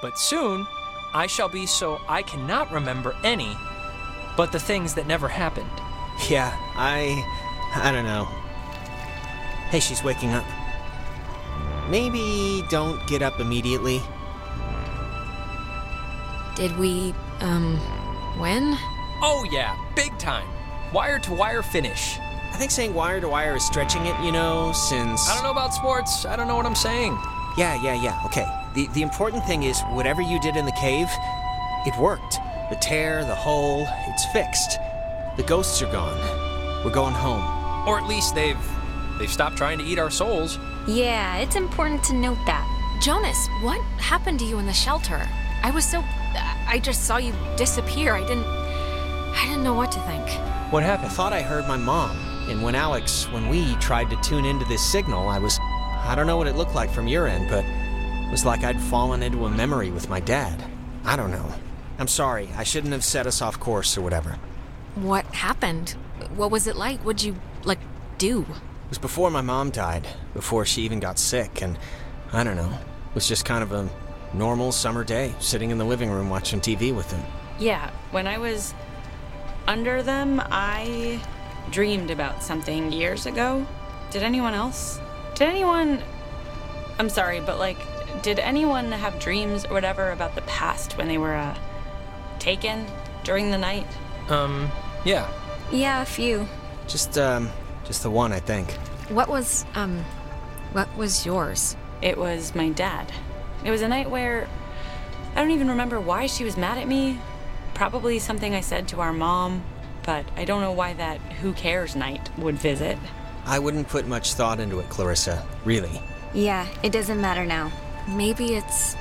but 0.00 0.18
soon 0.18 0.66
I 1.14 1.26
shall 1.26 1.48
be 1.48 1.66
so 1.66 2.00
I 2.08 2.22
cannot 2.22 2.70
remember 2.72 3.16
any 3.24 3.56
but 4.38 4.52
the 4.52 4.60
things 4.60 4.94
that 4.94 5.08
never 5.08 5.26
happened. 5.26 5.68
Yeah, 6.28 6.56
I. 6.76 7.24
I 7.74 7.90
don't 7.92 8.04
know. 8.04 8.24
Hey, 9.70 9.80
she's 9.80 10.02
waking 10.02 10.30
up. 10.30 10.44
Maybe 11.90 12.64
don't 12.70 13.04
get 13.08 13.20
up 13.20 13.40
immediately. 13.40 14.00
Did 16.54 16.76
we, 16.78 17.14
um, 17.40 17.80
win? 18.38 18.76
Oh, 19.20 19.46
yeah, 19.50 19.76
big 19.96 20.16
time. 20.18 20.46
Wire 20.92 21.18
to 21.18 21.34
wire 21.34 21.62
finish. 21.62 22.16
I 22.18 22.56
think 22.56 22.70
saying 22.70 22.94
wire 22.94 23.20
to 23.20 23.28
wire 23.28 23.56
is 23.56 23.66
stretching 23.66 24.06
it, 24.06 24.18
you 24.24 24.32
know, 24.32 24.72
since. 24.72 25.28
I 25.28 25.34
don't 25.34 25.42
know 25.42 25.50
about 25.50 25.74
sports. 25.74 26.24
I 26.24 26.36
don't 26.36 26.48
know 26.48 26.56
what 26.56 26.66
I'm 26.66 26.74
saying. 26.76 27.18
Yeah, 27.58 27.74
yeah, 27.82 27.94
yeah, 27.94 28.22
okay. 28.24 28.46
The, 28.74 28.86
the 28.94 29.02
important 29.02 29.44
thing 29.44 29.64
is, 29.64 29.80
whatever 29.90 30.22
you 30.22 30.40
did 30.40 30.54
in 30.54 30.64
the 30.64 30.78
cave, 30.80 31.08
it 31.86 31.98
worked. 31.98 32.38
The 32.70 32.76
tear, 32.76 33.24
the 33.24 33.34
hole, 33.34 33.84
it's 34.06 34.24
fixed. 34.26 34.78
The 35.36 35.42
ghosts 35.42 35.82
are 35.82 35.90
gone. 35.90 36.84
We're 36.84 36.92
going 36.92 37.14
home. 37.14 37.42
Or 37.88 37.98
at 37.98 38.06
least 38.06 38.36
they've 38.36 38.56
they've 39.18 39.32
stopped 39.32 39.56
trying 39.56 39.78
to 39.78 39.84
eat 39.84 39.98
our 39.98 40.08
souls. 40.08 40.56
Yeah, 40.86 41.38
it's 41.38 41.56
important 41.56 42.04
to 42.04 42.14
note 42.14 42.38
that. 42.46 42.64
Jonas, 43.02 43.48
what 43.62 43.80
happened 43.98 44.38
to 44.38 44.44
you 44.44 44.60
in 44.60 44.66
the 44.66 44.72
shelter? 44.72 45.26
I 45.64 45.72
was 45.72 45.84
so. 45.84 46.04
I 46.68 46.78
just 46.80 47.06
saw 47.06 47.16
you 47.16 47.34
disappear. 47.56 48.14
I 48.14 48.20
didn't. 48.20 48.46
I 48.46 49.46
didn't 49.48 49.64
know 49.64 49.74
what 49.74 49.90
to 49.90 50.00
think. 50.02 50.28
What 50.70 50.84
happened? 50.84 51.08
I 51.08 51.12
thought 51.12 51.32
I 51.32 51.42
heard 51.42 51.66
my 51.66 51.76
mom, 51.76 52.16
and 52.48 52.62
when 52.62 52.76
Alex, 52.76 53.28
when 53.32 53.48
we 53.48 53.74
tried 53.76 54.10
to 54.10 54.16
tune 54.20 54.44
into 54.44 54.64
this 54.66 54.80
signal, 54.80 55.28
I 55.28 55.40
was. 55.40 55.58
I 56.04 56.14
don't 56.14 56.26
know 56.26 56.36
what 56.36 56.46
it 56.46 56.56
looked 56.56 56.74
like 56.74 56.90
from 56.90 57.06
your 57.06 57.26
end, 57.26 57.48
but 57.50 57.64
it 57.64 58.30
was 58.30 58.44
like 58.44 58.64
I'd 58.64 58.80
fallen 58.80 59.22
into 59.22 59.46
a 59.46 59.50
memory 59.50 59.90
with 59.90 60.08
my 60.08 60.20
dad. 60.20 60.64
I 61.04 61.16
don't 61.16 61.30
know. 61.30 61.52
I'm 61.98 62.08
sorry, 62.08 62.48
I 62.56 62.64
shouldn't 62.64 62.92
have 62.92 63.04
set 63.04 63.26
us 63.26 63.42
off 63.42 63.58
course 63.58 63.98
or 63.98 64.02
whatever. 64.02 64.38
What 64.94 65.24
happened? 65.26 65.96
What 66.34 66.50
was 66.50 66.66
it 66.66 66.76
like? 66.76 67.00
What'd 67.00 67.22
you, 67.22 67.36
like, 67.64 67.78
do? 68.18 68.42
It 68.42 68.88
was 68.88 68.98
before 68.98 69.30
my 69.30 69.40
mom 69.40 69.70
died, 69.70 70.06
before 70.34 70.64
she 70.64 70.82
even 70.82 71.00
got 71.00 71.18
sick, 71.18 71.60
and 71.62 71.78
I 72.32 72.44
don't 72.44 72.56
know. 72.56 72.70
It 72.70 73.14
was 73.14 73.28
just 73.28 73.44
kind 73.44 73.62
of 73.62 73.72
a 73.72 73.88
normal 74.32 74.72
summer 74.72 75.04
day, 75.04 75.34
sitting 75.40 75.70
in 75.70 75.78
the 75.78 75.84
living 75.84 76.10
room 76.10 76.30
watching 76.30 76.60
TV 76.60 76.94
with 76.94 77.10
them. 77.10 77.22
Yeah, 77.58 77.90
when 78.12 78.26
I 78.26 78.38
was 78.38 78.74
under 79.66 80.02
them, 80.02 80.40
I 80.50 81.20
dreamed 81.70 82.10
about 82.10 82.42
something 82.42 82.92
years 82.92 83.26
ago. 83.26 83.66
Did 84.10 84.22
anyone 84.22 84.54
else? 84.54 85.00
Did 85.38 85.50
anyone. 85.50 86.02
I'm 86.98 87.08
sorry, 87.08 87.38
but 87.38 87.60
like, 87.60 87.78
did 88.22 88.40
anyone 88.40 88.90
have 88.90 89.20
dreams 89.20 89.64
or 89.64 89.72
whatever 89.72 90.10
about 90.10 90.34
the 90.34 90.42
past 90.42 90.98
when 90.98 91.06
they 91.06 91.16
were, 91.16 91.36
uh, 91.36 91.56
taken 92.40 92.84
during 93.22 93.52
the 93.52 93.58
night? 93.58 93.86
Um, 94.28 94.68
yeah. 95.04 95.30
Yeah, 95.70 96.02
a 96.02 96.04
few. 96.04 96.48
Just, 96.88 97.16
um, 97.18 97.50
just 97.84 98.02
the 98.02 98.10
one, 98.10 98.32
I 98.32 98.40
think. 98.40 98.72
What 99.10 99.28
was, 99.28 99.64
um, 99.76 100.04
what 100.72 100.88
was 100.96 101.24
yours? 101.24 101.76
It 102.02 102.18
was 102.18 102.56
my 102.56 102.70
dad. 102.70 103.12
It 103.64 103.70
was 103.70 103.82
a 103.82 103.88
night 103.88 104.10
where 104.10 104.48
I 105.36 105.40
don't 105.40 105.52
even 105.52 105.68
remember 105.68 106.00
why 106.00 106.26
she 106.26 106.42
was 106.42 106.56
mad 106.56 106.78
at 106.78 106.88
me. 106.88 107.20
Probably 107.74 108.18
something 108.18 108.56
I 108.56 108.60
said 108.60 108.88
to 108.88 109.00
our 109.00 109.12
mom, 109.12 109.62
but 110.02 110.24
I 110.36 110.44
don't 110.44 110.62
know 110.62 110.72
why 110.72 110.94
that 110.94 111.20
who 111.40 111.52
cares 111.52 111.94
night 111.94 112.28
would 112.36 112.56
visit. 112.56 112.98
I 113.48 113.58
wouldn't 113.58 113.88
put 113.88 114.06
much 114.06 114.34
thought 114.34 114.60
into 114.60 114.78
it, 114.78 114.90
Clarissa. 114.90 115.42
Really. 115.64 116.02
Yeah, 116.34 116.66
it 116.82 116.92
doesn't 116.92 117.18
matter 117.18 117.46
now. 117.46 117.72
Maybe 118.06 118.54
it's. 118.54 118.94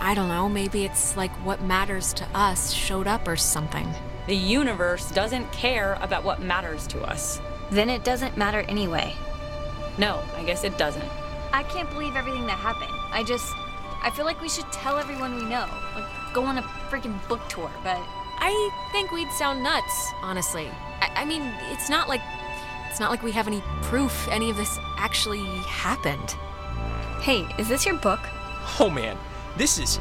I 0.00 0.14
don't 0.14 0.28
know, 0.28 0.50
maybe 0.50 0.84
it's 0.84 1.16
like 1.16 1.30
what 1.46 1.62
matters 1.62 2.12
to 2.14 2.26
us 2.34 2.72
showed 2.72 3.06
up 3.06 3.26
or 3.26 3.36
something. 3.36 3.88
The 4.26 4.36
universe 4.36 5.10
doesn't 5.10 5.50
care 5.50 5.96
about 6.02 6.24
what 6.24 6.42
matters 6.42 6.86
to 6.88 7.00
us. 7.02 7.40
Then 7.70 7.88
it 7.88 8.04
doesn't 8.04 8.36
matter 8.36 8.60
anyway. 8.68 9.14
No, 9.96 10.22
I 10.36 10.44
guess 10.44 10.62
it 10.62 10.76
doesn't. 10.76 11.08
I 11.54 11.62
can't 11.62 11.88
believe 11.90 12.16
everything 12.16 12.46
that 12.46 12.58
happened. 12.58 12.92
I 13.12 13.24
just. 13.24 13.50
I 14.02 14.10
feel 14.10 14.26
like 14.26 14.42
we 14.42 14.50
should 14.50 14.70
tell 14.72 14.98
everyone 14.98 15.36
we 15.36 15.44
know. 15.44 15.66
Like, 15.94 16.34
go 16.34 16.44
on 16.44 16.58
a 16.58 16.62
freaking 16.90 17.16
book 17.28 17.40
tour, 17.48 17.70
but. 17.82 17.98
I 18.36 18.88
think 18.92 19.10
we'd 19.10 19.30
sound 19.30 19.62
nuts, 19.62 20.12
honestly. 20.20 20.68
I, 21.00 21.22
I 21.22 21.24
mean, 21.24 21.50
it's 21.72 21.88
not 21.88 22.10
like. 22.10 22.20
It's 22.94 23.00
not 23.00 23.10
like 23.10 23.24
we 23.24 23.32
have 23.32 23.48
any 23.48 23.60
proof 23.82 24.28
any 24.30 24.50
of 24.50 24.56
this 24.56 24.78
actually 24.96 25.44
happened. 25.66 26.30
Hey, 27.22 27.44
is 27.58 27.66
this 27.68 27.84
your 27.84 27.96
book? 27.96 28.20
Oh 28.78 28.88
man, 28.88 29.18
this 29.56 29.80
is. 29.80 29.98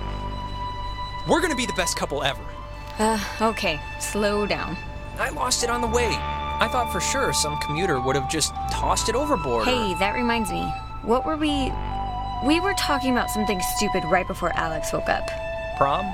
We're 1.27 1.41
gonna 1.41 1.55
be 1.55 1.65
the 1.65 1.73
best 1.73 1.97
couple 1.97 2.21
ever. 2.21 2.39
Uh, 2.99 3.19
okay. 3.41 3.79
Slow 3.99 4.45
down. 4.45 4.77
I 5.17 5.29
lost 5.29 5.63
it 5.63 5.71
on 5.71 5.81
the 5.81 5.87
way. 5.87 6.05
I 6.15 6.69
thought 6.71 6.91
for 6.91 6.99
sure 7.01 7.33
some 7.33 7.57
commuter 7.61 7.99
would 7.99 8.15
have 8.15 8.29
just 8.29 8.53
tossed 8.69 9.09
it 9.09 9.15
overboard. 9.15 9.67
or- 9.67 9.71
Hey, 9.71 9.95
that 9.95 10.13
reminds 10.13 10.51
me. 10.51 10.61
What 11.01 11.25
were 11.25 11.35
we. 11.35 11.73
We 12.45 12.59
were 12.59 12.75
talking 12.75 13.11
about 13.11 13.31
something 13.31 13.59
stupid 13.75 14.03
right 14.05 14.27
before 14.27 14.51
Alex 14.55 14.93
woke 14.93 15.09
up. 15.09 15.27
prom? 15.77 16.05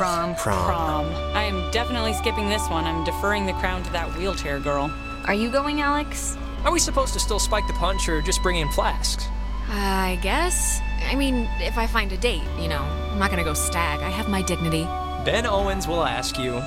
Prom. 0.00 0.34
Prom. 0.34 0.64
Prom. 0.64 1.06
I 1.36 1.42
am 1.42 1.70
definitely 1.72 2.14
skipping 2.14 2.48
this 2.48 2.66
one. 2.70 2.86
I'm 2.86 3.04
deferring 3.04 3.44
the 3.44 3.52
crown 3.52 3.82
to 3.82 3.92
that 3.92 4.10
wheelchair 4.16 4.58
girl. 4.58 4.90
Are 5.26 5.34
you 5.34 5.50
going, 5.50 5.82
Alex? 5.82 6.38
Are 6.64 6.72
we 6.72 6.78
supposed 6.78 7.12
to 7.12 7.20
still 7.20 7.38
spike 7.38 7.66
the 7.66 7.74
punch 7.74 8.08
or 8.08 8.22
just 8.22 8.42
bring 8.42 8.56
in 8.56 8.70
flasks? 8.70 9.28
I 9.68 10.18
guess. 10.22 10.80
I 11.10 11.14
mean, 11.16 11.46
if 11.58 11.76
I 11.76 11.86
find 11.86 12.10
a 12.12 12.16
date, 12.16 12.40
you 12.58 12.66
know, 12.66 12.78
I'm 12.78 13.18
not 13.18 13.28
gonna 13.28 13.44
go 13.44 13.52
stag. 13.52 14.00
I 14.00 14.08
have 14.08 14.26
my 14.30 14.40
dignity. 14.40 14.84
Ben 15.26 15.44
Owens 15.44 15.86
will 15.86 16.02
ask 16.02 16.38
you. 16.38 16.62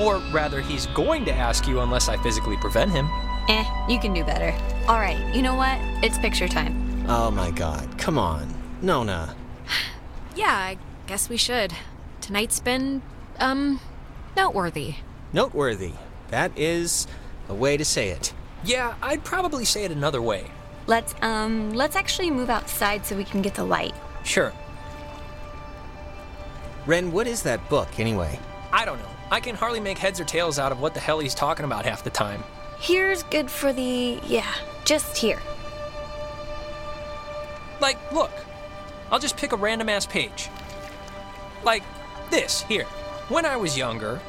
Or 0.00 0.16
rather, 0.32 0.62
he's 0.62 0.86
going 0.86 1.26
to 1.26 1.32
ask 1.34 1.68
you 1.68 1.80
unless 1.80 2.08
I 2.08 2.16
physically 2.22 2.56
prevent 2.56 2.90
him. 2.90 3.06
Eh, 3.50 3.64
you 3.86 4.00
can 4.00 4.14
do 4.14 4.24
better. 4.24 4.50
Alright, 4.88 5.34
you 5.34 5.42
know 5.42 5.56
what? 5.56 5.76
It's 6.02 6.16
picture 6.16 6.48
time. 6.48 7.04
Oh 7.06 7.30
my 7.30 7.50
god, 7.50 7.98
come 7.98 8.16
on. 8.16 8.48
Nona. 8.80 9.36
Yeah, 10.34 10.54
I 10.54 10.78
guess 11.06 11.28
we 11.28 11.36
should. 11.36 11.74
Tonight's 12.22 12.60
been, 12.60 13.02
um, 13.40 13.80
noteworthy. 14.36 14.94
Noteworthy. 15.32 15.92
That 16.30 16.56
is 16.56 17.06
a 17.48 17.54
way 17.54 17.76
to 17.76 17.84
say 17.84 18.10
it. 18.10 18.32
Yeah, 18.64 18.94
I'd 19.02 19.24
probably 19.24 19.64
say 19.64 19.84
it 19.84 19.90
another 19.90 20.22
way. 20.22 20.50
Let's, 20.86 21.14
um, 21.20 21.72
let's 21.72 21.96
actually 21.96 22.30
move 22.30 22.48
outside 22.48 23.04
so 23.04 23.16
we 23.16 23.24
can 23.24 23.42
get 23.42 23.54
the 23.54 23.64
light. 23.64 23.92
Sure. 24.24 24.52
Ren, 26.86 27.10
what 27.10 27.26
is 27.26 27.42
that 27.42 27.68
book, 27.68 27.98
anyway? 27.98 28.38
I 28.72 28.84
don't 28.84 28.98
know. 28.98 29.10
I 29.30 29.40
can 29.40 29.56
hardly 29.56 29.80
make 29.80 29.98
heads 29.98 30.20
or 30.20 30.24
tails 30.24 30.58
out 30.58 30.72
of 30.72 30.80
what 30.80 30.94
the 30.94 31.00
hell 31.00 31.18
he's 31.18 31.34
talking 31.34 31.64
about 31.64 31.84
half 31.84 32.04
the 32.04 32.10
time. 32.10 32.44
Here's 32.78 33.24
good 33.24 33.50
for 33.50 33.72
the. 33.72 34.20
Yeah, 34.26 34.52
just 34.84 35.16
here. 35.16 35.40
Like, 37.80 37.98
look. 38.12 38.30
I'll 39.10 39.18
just 39.18 39.36
pick 39.36 39.52
a 39.52 39.56
random 39.56 39.88
ass 39.88 40.06
page. 40.06 40.48
Like 41.64 41.82
this, 42.32 42.62
here. 42.62 42.86
When 43.28 43.46
I 43.46 43.56
was 43.56 43.78
younger, 43.78 44.20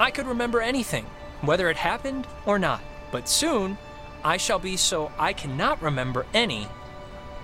I 0.00 0.10
could 0.10 0.26
remember 0.26 0.60
anything, 0.60 1.06
whether 1.42 1.70
it 1.70 1.76
happened 1.76 2.26
or 2.46 2.58
not. 2.58 2.82
But 3.12 3.28
soon, 3.28 3.78
I 4.24 4.36
shall 4.36 4.58
be 4.58 4.76
so 4.76 5.12
I 5.18 5.32
cannot 5.32 5.80
remember 5.80 6.26
any 6.34 6.66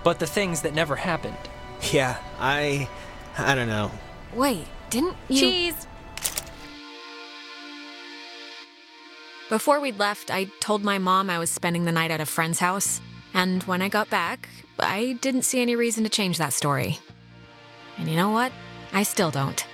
but 0.03 0.19
the 0.19 0.27
things 0.27 0.61
that 0.61 0.73
never 0.73 0.95
happened. 0.95 1.37
Yeah, 1.91 2.17
I. 2.39 2.89
I 3.37 3.55
don't 3.55 3.67
know. 3.67 3.91
Wait, 4.33 4.65
didn't 4.89 5.15
you? 5.27 5.39
Cheese! 5.39 5.87
Before 9.49 9.79
we'd 9.79 9.97
left, 9.97 10.29
I 10.29 10.45
told 10.59 10.83
my 10.83 10.99
mom 10.99 11.29
I 11.29 11.39
was 11.39 11.49
spending 11.49 11.85
the 11.85 11.91
night 11.91 12.11
at 12.11 12.21
a 12.21 12.25
friend's 12.25 12.59
house, 12.59 13.01
and 13.33 13.63
when 13.63 13.81
I 13.81 13.89
got 13.89 14.09
back, 14.09 14.47
I 14.77 15.17
didn't 15.21 15.41
see 15.43 15.61
any 15.61 15.75
reason 15.75 16.03
to 16.03 16.09
change 16.09 16.37
that 16.37 16.53
story. 16.53 16.99
And 17.97 18.07
you 18.07 18.15
know 18.15 18.29
what? 18.29 18.51
I 18.93 19.03
still 19.03 19.31
don't. 19.31 19.65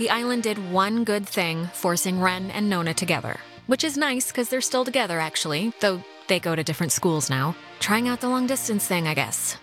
The 0.00 0.08
island 0.08 0.44
did 0.44 0.72
one 0.72 1.04
good 1.04 1.28
thing, 1.28 1.66
forcing 1.74 2.22
Ren 2.22 2.50
and 2.52 2.70
Nona 2.70 2.94
together, 2.94 3.38
which 3.66 3.84
is 3.84 3.98
nice 3.98 4.28
because 4.28 4.48
they're 4.48 4.62
still 4.62 4.82
together, 4.82 5.20
actually, 5.20 5.74
though 5.80 6.02
they 6.26 6.40
go 6.40 6.56
to 6.56 6.64
different 6.64 6.92
schools 6.92 7.28
now. 7.28 7.54
Trying 7.80 8.08
out 8.08 8.22
the 8.22 8.28
long 8.30 8.46
distance 8.46 8.86
thing, 8.86 9.06
I 9.06 9.12
guess. 9.12 9.58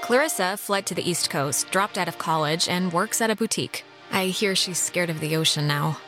Clarissa 0.00 0.56
fled 0.56 0.86
to 0.86 0.94
the 0.94 1.10
East 1.10 1.30
Coast, 1.30 1.72
dropped 1.72 1.98
out 1.98 2.06
of 2.06 2.18
college, 2.18 2.68
and 2.68 2.92
works 2.92 3.20
at 3.20 3.28
a 3.28 3.34
boutique. 3.34 3.84
I 4.12 4.26
hear 4.26 4.54
she's 4.54 4.78
scared 4.78 5.10
of 5.10 5.18
the 5.18 5.34
ocean 5.34 5.66
now. 5.66 5.98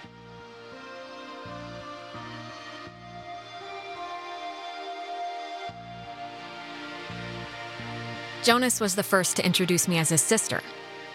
Jonas 8.42 8.80
was 8.80 8.94
the 8.94 9.02
first 9.02 9.36
to 9.36 9.44
introduce 9.44 9.86
me 9.86 9.98
as 9.98 10.08
his 10.08 10.22
sister. 10.22 10.62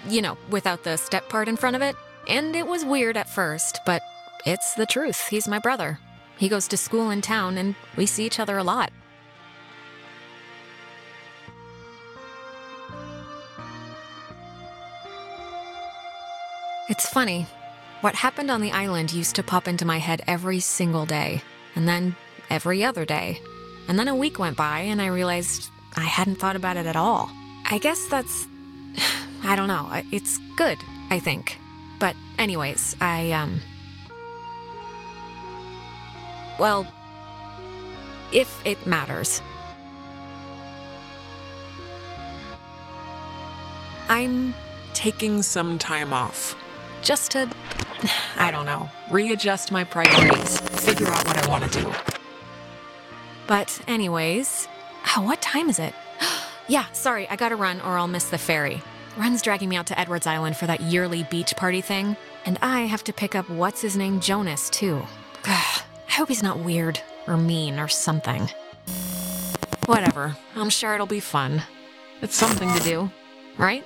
You 0.07 0.21
know, 0.21 0.37
without 0.49 0.83
the 0.83 0.97
step 0.97 1.27
part 1.27 1.47
in 1.47 1.57
front 1.57 1.75
of 1.75 1.81
it. 1.81 1.95
And 2.27 2.55
it 2.55 2.67
was 2.67 2.85
weird 2.85 3.17
at 3.17 3.29
first, 3.29 3.79
but 3.85 4.01
it's 4.45 4.75
the 4.75 4.85
truth. 4.85 5.27
He's 5.27 5.47
my 5.47 5.59
brother. 5.59 5.99
He 6.37 6.49
goes 6.49 6.67
to 6.67 6.77
school 6.77 7.09
in 7.09 7.21
town, 7.21 7.57
and 7.57 7.75
we 7.95 8.05
see 8.05 8.25
each 8.25 8.39
other 8.39 8.57
a 8.57 8.63
lot. 8.63 8.91
It's 16.89 17.09
funny. 17.09 17.47
What 18.01 18.13
happened 18.13 18.51
on 18.51 18.61
the 18.61 18.71
island 18.71 19.11
used 19.11 19.35
to 19.35 19.43
pop 19.43 19.67
into 19.67 19.85
my 19.85 19.97
head 19.97 20.21
every 20.27 20.59
single 20.59 21.07
day, 21.07 21.41
and 21.75 21.87
then 21.87 22.15
every 22.51 22.83
other 22.83 23.05
day. 23.05 23.41
And 23.87 23.97
then 23.97 24.07
a 24.07 24.15
week 24.15 24.37
went 24.37 24.57
by, 24.57 24.81
and 24.81 25.01
I 25.01 25.07
realized 25.07 25.71
I 25.97 26.03
hadn't 26.03 26.35
thought 26.35 26.55
about 26.55 26.77
it 26.77 26.85
at 26.85 26.95
all. 26.95 27.31
I 27.69 27.77
guess 27.77 28.05
that's. 28.07 28.47
I 29.43 29.55
don't 29.55 29.67
know. 29.67 29.89
It's 30.11 30.39
good, 30.57 30.77
I 31.09 31.19
think. 31.19 31.59
But, 31.99 32.15
anyways, 32.37 32.95
I, 33.01 33.31
um. 33.31 33.61
Well, 36.59 36.87
if 38.31 38.65
it 38.65 38.85
matters. 38.85 39.41
I'm 44.07 44.53
Taking 44.95 45.43
some 45.43 45.77
time 45.77 46.13
off. 46.13 46.55
just 47.03 47.31
to, 47.31 47.49
I 48.37 48.49
don't 48.49 48.65
know, 48.65 48.89
readjust 49.11 49.69
my 49.69 49.83
priorities, 49.83 50.61
figure 50.83 51.07
out 51.07 51.27
what 51.27 51.37
I 51.37 51.47
want 51.49 51.69
to 51.69 51.81
do. 51.81 51.93
But, 53.45 53.77
anyways, 53.89 54.69
oh, 55.15 55.21
what 55.21 55.41
time 55.41 55.69
is 55.69 55.79
it? 55.79 55.93
yeah, 56.67 56.85
sorry, 56.91 57.27
I 57.29 57.35
gotta 57.35 57.55
run 57.55 57.81
or 57.81 57.97
I'll 57.97 58.07
miss 58.07 58.29
the 58.29 58.37
ferry. 58.37 58.81
Ren's 59.17 59.41
dragging 59.41 59.69
me 59.69 59.77
out 59.77 59.87
to 59.87 59.99
Edwards 59.99 60.27
Island 60.27 60.57
for 60.57 60.67
that 60.67 60.81
yearly 60.81 61.23
beach 61.23 61.55
party 61.55 61.81
thing, 61.81 62.17
and 62.45 62.57
I 62.61 62.81
have 62.81 63.03
to 63.05 63.13
pick 63.13 63.33
up 63.33 63.49
what's 63.49 63.81
his 63.81 63.95
name, 63.95 64.19
Jonas, 64.19 64.69
too. 64.69 65.05
I 65.45 66.11
hope 66.11 66.27
he's 66.27 66.43
not 66.43 66.59
weird 66.59 66.99
or 67.27 67.37
mean 67.37 67.79
or 67.79 67.87
something. 67.87 68.49
Whatever, 69.85 70.35
I'm 70.55 70.69
sure 70.69 70.93
it'll 70.93 71.05
be 71.07 71.19
fun. 71.19 71.61
It's 72.21 72.35
something 72.35 72.73
to 72.73 72.83
do, 72.83 73.11
right? 73.57 73.85